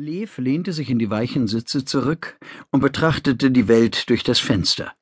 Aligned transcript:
Lev 0.00 0.38
lehnte 0.38 0.72
sich 0.72 0.90
in 0.90 1.00
die 1.00 1.10
weichen 1.10 1.48
Sitze 1.48 1.84
zurück 1.84 2.38
und 2.70 2.78
betrachtete 2.78 3.50
die 3.50 3.66
Welt 3.66 4.08
durch 4.08 4.22
das 4.22 4.38
Fenster. 4.38 4.92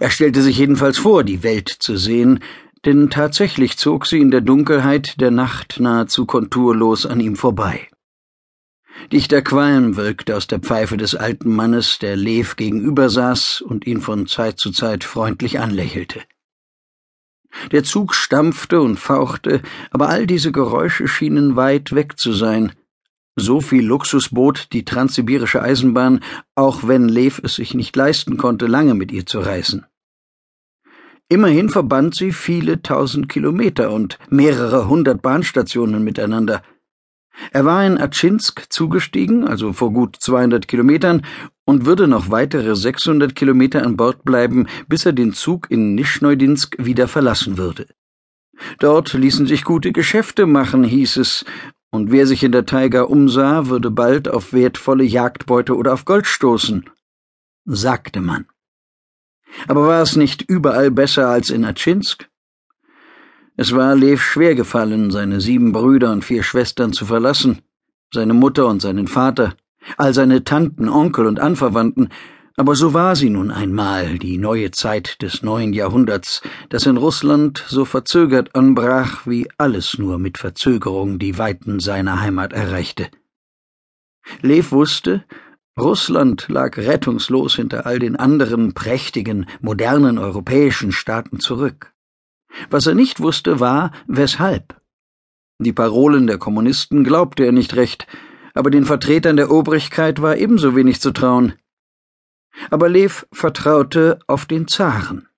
Er 0.00 0.08
stellte 0.08 0.40
sich 0.40 0.56
jedenfalls 0.56 0.96
vor, 0.96 1.24
die 1.24 1.42
Welt 1.42 1.68
zu 1.68 1.98
sehen, 1.98 2.40
denn 2.86 3.10
tatsächlich 3.10 3.76
zog 3.76 4.06
sie 4.06 4.20
in 4.20 4.30
der 4.30 4.40
Dunkelheit 4.40 5.20
der 5.20 5.30
Nacht 5.30 5.78
nahezu 5.78 6.24
konturlos 6.24 7.04
an 7.04 7.20
ihm 7.20 7.36
vorbei. 7.36 7.90
Dichter 9.12 9.42
Qualm 9.42 9.98
wölkte 9.98 10.38
aus 10.38 10.46
der 10.46 10.60
Pfeife 10.60 10.96
des 10.96 11.14
alten 11.14 11.54
Mannes, 11.54 11.98
der 11.98 12.16
Lev 12.16 12.56
gegenüber 12.56 13.10
saß 13.10 13.60
und 13.60 13.86
ihn 13.86 14.00
von 14.00 14.26
Zeit 14.26 14.58
zu 14.58 14.70
Zeit 14.70 15.04
freundlich 15.04 15.60
anlächelte. 15.60 16.22
Der 17.72 17.84
Zug 17.84 18.14
stampfte 18.14 18.80
und 18.80 18.98
fauchte, 18.98 19.60
aber 19.90 20.08
all 20.08 20.26
diese 20.26 20.50
Geräusche 20.50 21.08
schienen 21.08 21.56
weit 21.56 21.94
weg 21.94 22.18
zu 22.18 22.32
sein– 22.32 22.72
so 23.36 23.60
viel 23.60 23.84
Luxus 23.84 24.28
bot 24.28 24.68
die 24.72 24.84
transsibirische 24.84 25.62
Eisenbahn, 25.62 26.20
auch 26.54 26.86
wenn 26.86 27.08
Lev 27.08 27.40
es 27.42 27.56
sich 27.56 27.74
nicht 27.74 27.94
leisten 27.96 28.36
konnte, 28.36 28.66
lange 28.66 28.94
mit 28.94 29.12
ihr 29.12 29.26
zu 29.26 29.40
reisen. 29.40 29.86
Immerhin 31.28 31.70
verband 31.70 32.14
sie 32.14 32.32
viele 32.32 32.82
tausend 32.82 33.28
Kilometer 33.28 33.90
und 33.90 34.18
mehrere 34.28 34.88
hundert 34.88 35.22
Bahnstationen 35.22 36.04
miteinander. 36.04 36.62
Er 37.50 37.64
war 37.64 37.84
in 37.84 37.98
Atschinsk 37.98 38.66
zugestiegen, 38.68 39.48
also 39.48 39.72
vor 39.72 39.92
gut 39.92 40.16
200 40.20 40.68
Kilometern, 40.68 41.22
und 41.64 41.86
würde 41.86 42.06
noch 42.06 42.30
weitere 42.30 42.76
600 42.76 43.34
Kilometer 43.34 43.84
an 43.84 43.96
Bord 43.96 44.24
bleiben, 44.24 44.68
bis 44.86 45.06
er 45.06 45.12
den 45.12 45.32
Zug 45.32 45.70
in 45.70 45.94
Nischneudinsk 45.94 46.76
wieder 46.78 47.08
verlassen 47.08 47.58
würde. 47.58 47.86
Dort 48.78 49.12
ließen 49.12 49.46
sich 49.46 49.64
gute 49.64 49.90
Geschäfte 49.90 50.46
machen, 50.46 50.84
hieß 50.84 51.16
es, 51.16 51.44
und 51.94 52.10
wer 52.10 52.26
sich 52.26 52.42
in 52.42 52.50
der 52.50 52.66
Taiga 52.66 53.02
umsah, 53.02 53.68
würde 53.68 53.88
bald 53.88 54.28
auf 54.28 54.52
wertvolle 54.52 55.04
Jagdbeute 55.04 55.76
oder 55.76 55.92
auf 55.94 56.04
Gold 56.04 56.26
stoßen, 56.26 56.90
sagte 57.66 58.20
man. 58.20 58.46
Aber 59.68 59.86
war 59.86 60.02
es 60.02 60.16
nicht 60.16 60.42
überall 60.42 60.90
besser 60.90 61.28
als 61.28 61.50
in 61.50 61.64
Atschinsk? 61.64 62.28
Es 63.56 63.76
war 63.76 63.94
Lev 63.94 64.20
schwer 64.20 64.56
gefallen, 64.56 65.12
seine 65.12 65.40
sieben 65.40 65.70
Brüder 65.70 66.10
und 66.10 66.24
vier 66.24 66.42
Schwestern 66.42 66.92
zu 66.92 67.06
verlassen, 67.06 67.60
seine 68.12 68.34
Mutter 68.34 68.66
und 68.66 68.82
seinen 68.82 69.06
Vater, 69.06 69.54
all 69.96 70.12
seine 70.12 70.42
Tanten, 70.42 70.88
Onkel 70.88 71.26
und 71.26 71.38
Anverwandten, 71.38 72.08
aber 72.56 72.76
so 72.76 72.94
war 72.94 73.16
sie 73.16 73.30
nun 73.30 73.50
einmal, 73.50 74.18
die 74.18 74.38
neue 74.38 74.70
Zeit 74.70 75.20
des 75.22 75.42
neuen 75.42 75.72
Jahrhunderts, 75.72 76.40
das 76.68 76.86
in 76.86 76.96
Russland 76.96 77.64
so 77.66 77.84
verzögert 77.84 78.54
anbrach, 78.54 79.26
wie 79.26 79.48
alles 79.58 79.98
nur 79.98 80.18
mit 80.18 80.38
Verzögerung 80.38 81.18
die 81.18 81.36
Weiten 81.36 81.80
seiner 81.80 82.20
Heimat 82.20 82.52
erreichte. 82.52 83.08
Lev 84.40 84.70
wusste, 84.70 85.24
Russland 85.78 86.46
lag 86.48 86.76
rettungslos 86.76 87.56
hinter 87.56 87.86
all 87.86 87.98
den 87.98 88.14
anderen 88.14 88.74
prächtigen, 88.74 89.46
modernen 89.60 90.18
europäischen 90.18 90.92
Staaten 90.92 91.40
zurück. 91.40 91.92
Was 92.70 92.86
er 92.86 92.94
nicht 92.94 93.18
wusste, 93.18 93.58
war, 93.58 93.90
weshalb. 94.06 94.80
Die 95.58 95.72
Parolen 95.72 96.28
der 96.28 96.38
Kommunisten 96.38 97.02
glaubte 97.02 97.44
er 97.44 97.52
nicht 97.52 97.74
recht, 97.74 98.06
aber 98.54 98.70
den 98.70 98.84
Vertretern 98.84 99.36
der 99.36 99.50
Obrigkeit 99.50 100.22
war 100.22 100.36
ebenso 100.36 100.76
wenig 100.76 101.00
zu 101.00 101.10
trauen. 101.10 101.54
Aber 102.70 102.88
Lev 102.88 103.26
vertraute 103.32 104.18
auf 104.26 104.46
den 104.46 104.68
Zaren. 104.68 105.28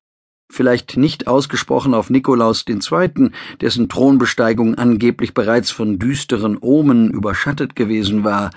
Vielleicht 0.49 0.97
nicht 0.97 1.27
ausgesprochen 1.27 1.93
auf 1.93 2.09
Nikolaus 2.09 2.65
II., 2.69 3.31
dessen 3.61 3.89
Thronbesteigung 3.89 4.77
angeblich 4.77 5.35
bereits 5.35 5.71
von 5.71 5.99
düsteren 5.99 6.57
Omen 6.61 7.11
überschattet 7.11 7.75
gewesen 7.75 8.23
war, 8.23 8.51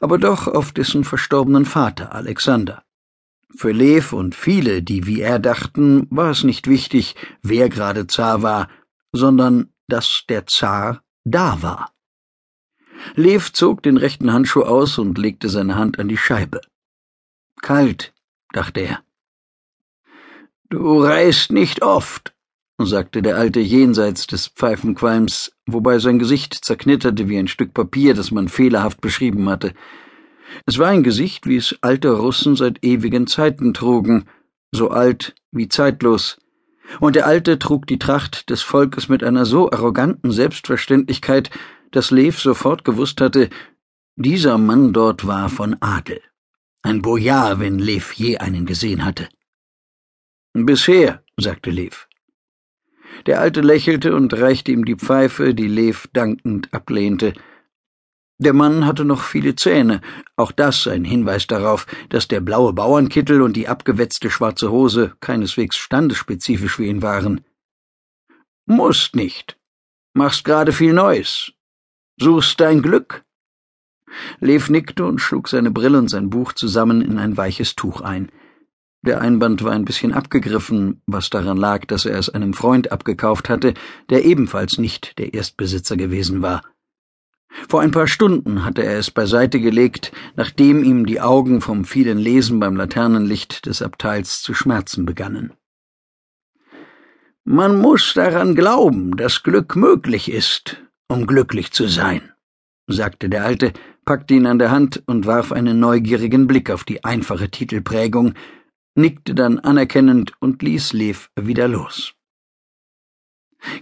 aber 0.00 0.18
doch 0.18 0.48
auf 0.48 0.72
dessen 0.72 1.04
verstorbenen 1.04 1.64
Vater 1.64 2.14
Alexander. 2.14 2.82
Für 3.54 3.70
Lev 3.70 4.12
und 4.12 4.34
viele, 4.34 4.82
die 4.82 5.06
wie 5.06 5.20
er 5.20 5.38
dachten, 5.38 6.06
war 6.10 6.30
es 6.30 6.42
nicht 6.42 6.68
wichtig, 6.68 7.14
wer 7.42 7.68
gerade 7.68 8.06
Zar 8.06 8.42
war, 8.42 8.68
sondern 9.12 9.68
dass 9.88 10.24
der 10.28 10.46
Zar 10.46 11.02
da 11.24 11.58
war. 11.60 11.92
Lev 13.14 13.52
zog 13.52 13.82
den 13.82 13.96
rechten 13.96 14.32
Handschuh 14.32 14.62
aus 14.62 14.98
und 14.98 15.18
legte 15.18 15.48
seine 15.48 15.76
Hand 15.76 15.98
an 15.98 16.08
die 16.08 16.16
Scheibe. 16.16 16.62
Kalt, 17.62 18.12
dachte 18.52 18.80
er. 18.80 19.02
Du 20.68 21.00
reist 21.02 21.52
nicht 21.52 21.82
oft, 21.82 22.34
sagte 22.78 23.22
der 23.22 23.36
Alte 23.36 23.60
jenseits 23.60 24.26
des 24.26 24.48
Pfeifenqualms, 24.48 25.52
wobei 25.66 26.00
sein 26.00 26.18
Gesicht 26.18 26.54
zerknitterte 26.54 27.28
wie 27.28 27.38
ein 27.38 27.46
Stück 27.46 27.72
Papier, 27.72 28.14
das 28.14 28.32
man 28.32 28.48
fehlerhaft 28.48 29.00
beschrieben 29.00 29.48
hatte. 29.48 29.74
Es 30.66 30.78
war 30.78 30.88
ein 30.88 31.04
Gesicht, 31.04 31.46
wie 31.46 31.56
es 31.56 31.78
alte 31.82 32.10
Russen 32.10 32.56
seit 32.56 32.84
ewigen 32.84 33.26
Zeiten 33.28 33.72
trugen, 33.72 34.26
so 34.72 34.90
alt 34.90 35.34
wie 35.52 35.68
zeitlos. 35.68 36.38
Und 36.98 37.14
der 37.14 37.26
Alte 37.26 37.60
trug 37.60 37.86
die 37.86 37.98
Tracht 37.98 38.50
des 38.50 38.62
Volkes 38.62 39.08
mit 39.08 39.22
einer 39.22 39.46
so 39.46 39.70
arroganten 39.70 40.32
Selbstverständlichkeit, 40.32 41.50
dass 41.92 42.10
Lev 42.10 42.40
sofort 42.40 42.84
gewusst 42.84 43.20
hatte, 43.20 43.50
dieser 44.16 44.58
Mann 44.58 44.92
dort 44.92 45.26
war 45.26 45.48
von 45.48 45.76
Adel. 45.80 46.20
Ein 46.82 47.00
Bojar, 47.00 47.60
wenn 47.60 47.78
Lev 47.78 48.12
je 48.12 48.38
einen 48.38 48.66
gesehen 48.66 49.04
hatte. 49.04 49.28
Bisher, 50.52 51.22
sagte 51.36 51.70
Lev. 51.70 52.08
Der 53.26 53.40
Alte 53.40 53.60
lächelte 53.60 54.14
und 54.16 54.34
reichte 54.34 54.72
ihm 54.72 54.84
die 54.84 54.96
Pfeife, 54.96 55.54
die 55.54 55.68
Lev 55.68 56.08
dankend 56.12 56.74
ablehnte. 56.74 57.34
Der 58.38 58.52
Mann 58.52 58.84
hatte 58.84 59.04
noch 59.04 59.22
viele 59.22 59.54
Zähne, 59.54 60.00
auch 60.34 60.50
das 60.50 60.88
ein 60.88 61.04
Hinweis 61.04 61.46
darauf, 61.46 61.86
dass 62.08 62.26
der 62.26 62.40
blaue 62.40 62.72
Bauernkittel 62.72 63.40
und 63.42 63.54
die 63.54 63.68
abgewetzte 63.68 64.30
schwarze 64.30 64.72
Hose 64.72 65.14
keineswegs 65.20 65.76
standesspezifisch 65.76 66.74
für 66.74 66.84
ihn 66.84 67.02
waren. 67.02 67.44
Musst 68.66 69.14
nicht. 69.14 69.56
Machst 70.14 70.44
gerade 70.44 70.72
viel 70.72 70.92
Neues. 70.92 71.52
Suchst 72.18 72.58
dein 72.58 72.82
Glück? 72.82 73.24
Lev 74.40 74.70
nickte 74.70 75.04
und 75.04 75.20
schlug 75.20 75.48
seine 75.48 75.70
Brille 75.70 75.98
und 75.98 76.08
sein 76.08 76.30
Buch 76.30 76.52
zusammen 76.52 77.02
in 77.02 77.18
ein 77.18 77.36
weiches 77.36 77.74
Tuch 77.74 78.00
ein. 78.00 78.30
Der 79.04 79.20
Einband 79.20 79.64
war 79.64 79.72
ein 79.72 79.84
bisschen 79.84 80.12
abgegriffen, 80.12 81.02
was 81.06 81.28
daran 81.28 81.56
lag, 81.56 81.86
dass 81.86 82.04
er 82.04 82.18
es 82.18 82.28
einem 82.28 82.54
Freund 82.54 82.92
abgekauft 82.92 83.48
hatte, 83.48 83.74
der 84.10 84.24
ebenfalls 84.24 84.78
nicht 84.78 85.18
der 85.18 85.34
Erstbesitzer 85.34 85.96
gewesen 85.96 86.40
war. 86.40 86.62
Vor 87.68 87.80
ein 87.80 87.90
paar 87.90 88.06
Stunden 88.06 88.64
hatte 88.64 88.82
er 88.84 88.98
es 88.98 89.10
beiseite 89.10 89.60
gelegt, 89.60 90.12
nachdem 90.36 90.84
ihm 90.84 91.04
die 91.04 91.20
Augen 91.20 91.60
vom 91.60 91.84
vielen 91.84 92.18
Lesen 92.18 92.60
beim 92.60 92.76
Laternenlicht 92.76 93.66
des 93.66 93.82
Abteils 93.82 94.40
zu 94.40 94.54
schmerzen 94.54 95.04
begannen. 95.04 95.52
Man 97.44 97.80
muss 97.80 98.14
daran 98.14 98.54
glauben, 98.54 99.16
dass 99.16 99.42
Glück 99.42 99.74
möglich 99.74 100.30
ist, 100.30 100.80
um 101.08 101.26
glücklich 101.26 101.72
zu 101.72 101.88
sein, 101.88 102.32
sagte 102.86 103.28
der 103.28 103.44
Alte, 103.44 103.72
packte 104.04 104.34
ihn 104.34 104.46
an 104.46 104.58
der 104.58 104.70
Hand 104.70 105.02
und 105.06 105.26
warf 105.26 105.52
einen 105.52 105.78
neugierigen 105.80 106.46
Blick 106.46 106.70
auf 106.70 106.84
die 106.84 107.04
einfache 107.04 107.50
Titelprägung, 107.50 108.34
nickte 108.94 109.34
dann 109.34 109.58
anerkennend 109.58 110.32
und 110.40 110.62
ließ 110.62 110.92
Lev 110.92 111.30
wieder 111.40 111.68
los. 111.68 112.14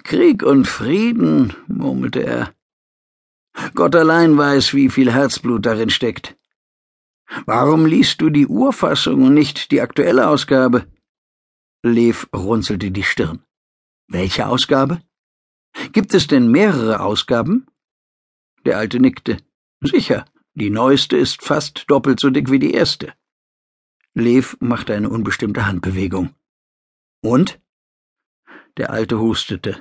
Krieg 0.05 0.43
und 0.43 0.67
Frieden, 0.67 1.55
murmelte 1.67 2.23
er. 2.23 2.55
Gott 3.75 3.97
allein 3.97 4.37
weiß, 4.37 4.75
wie 4.75 4.91
viel 4.91 5.13
Herzblut 5.13 5.67
darin 5.67 5.91
steckt. 5.91 6.37
Warum 7.47 7.87
liest 7.87 8.21
du 8.21 8.29
die 8.31 8.47
Urfassung 8.47 9.23
und 9.23 9.35
nicht 9.35 9.71
die 9.71 9.81
aktuelle 9.81 10.29
Ausgabe? 10.29 10.87
Lev 11.83 12.29
runzelte 12.35 12.91
die 12.91 13.03
Stirn. 13.03 13.43
Welche 14.09 14.47
Ausgabe? 14.47 15.01
Gibt 15.93 16.15
es 16.15 16.27
denn 16.27 16.51
mehrere 16.51 17.01
Ausgaben? 17.01 17.67
Der 18.65 18.77
Alte 18.77 19.01
nickte. 19.01 19.39
Sicher, 19.81 20.25
die 20.55 20.71
neueste 20.71 21.17
ist 21.17 21.43
fast 21.43 21.85
doppelt 21.89 22.21
so 22.21 22.31
dick 22.31 22.51
wie 22.51 22.59
die 22.59 22.73
erste. 22.73 23.15
Lev 24.15 24.57
machte 24.61 24.95
eine 24.95 25.09
unbestimmte 25.09 25.67
Handbewegung. 25.67 26.35
Und? 27.23 27.61
Der 28.77 28.91
Alte 28.91 29.19
hustete. 29.19 29.81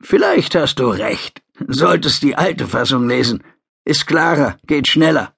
Vielleicht 0.00 0.54
hast 0.54 0.78
du 0.78 0.88
recht. 0.88 1.42
Solltest 1.68 2.22
die 2.22 2.36
alte 2.36 2.66
Fassung 2.66 3.08
lesen. 3.08 3.44
Ist 3.84 4.06
klarer, 4.06 4.58
geht 4.66 4.88
schneller. 4.88 5.36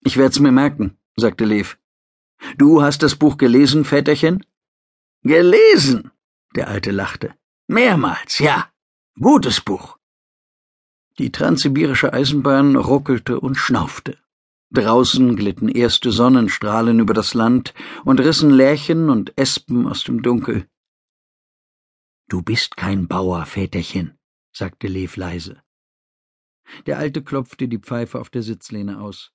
Ich 0.00 0.16
werd's 0.16 0.40
mir 0.40 0.52
merken, 0.52 0.98
sagte 1.16 1.44
Lev. 1.44 1.78
Du 2.58 2.82
hast 2.82 3.02
das 3.02 3.16
Buch 3.16 3.38
gelesen, 3.38 3.84
Väterchen? 3.84 4.44
Gelesen? 5.22 6.10
Der 6.54 6.68
Alte 6.68 6.90
lachte. 6.90 7.34
Mehrmals, 7.66 8.38
ja. 8.38 8.70
Gutes 9.18 9.60
Buch. 9.60 9.98
Die 11.18 11.30
transsibirische 11.30 12.12
Eisenbahn 12.12 12.74
ruckelte 12.76 13.38
und 13.38 13.54
schnaufte. 13.54 14.18
Draußen 14.70 15.36
glitten 15.36 15.68
erste 15.68 16.10
Sonnenstrahlen 16.10 16.98
über 16.98 17.14
das 17.14 17.34
Land 17.34 17.74
und 18.04 18.18
rissen 18.18 18.50
Lärchen 18.50 19.10
und 19.10 19.32
Espen 19.38 19.86
aus 19.86 20.02
dem 20.02 20.22
Dunkel. 20.22 20.68
Du 22.28 22.42
bist 22.42 22.76
kein 22.76 23.06
Bauer, 23.06 23.46
Väterchen, 23.46 24.18
sagte 24.52 24.88
Lev 24.88 25.16
leise. 25.16 25.62
Der 26.86 26.98
Alte 26.98 27.22
klopfte 27.22 27.68
die 27.68 27.78
Pfeife 27.78 28.18
auf 28.18 28.30
der 28.30 28.42
Sitzlehne 28.42 29.00
aus. 29.00 29.33